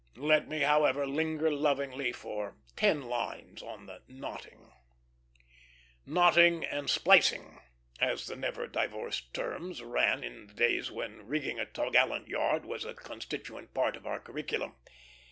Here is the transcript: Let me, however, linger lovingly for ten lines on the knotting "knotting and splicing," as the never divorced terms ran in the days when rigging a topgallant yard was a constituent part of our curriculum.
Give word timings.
Let 0.17 0.47
me, 0.49 0.61
however, 0.61 1.05
linger 1.05 1.51
lovingly 1.51 2.11
for 2.11 2.57
ten 2.75 3.03
lines 3.03 3.61
on 3.61 3.85
the 3.85 4.01
knotting 4.07 4.71
"knotting 6.07 6.65
and 6.65 6.89
splicing," 6.89 7.59
as 7.99 8.25
the 8.25 8.35
never 8.35 8.65
divorced 8.65 9.31
terms 9.31 9.83
ran 9.83 10.23
in 10.23 10.47
the 10.47 10.55
days 10.55 10.89
when 10.89 11.27
rigging 11.27 11.59
a 11.59 11.67
topgallant 11.67 12.27
yard 12.27 12.65
was 12.65 12.83
a 12.83 12.95
constituent 12.95 13.75
part 13.75 13.95
of 13.95 14.07
our 14.07 14.19
curriculum. 14.19 14.73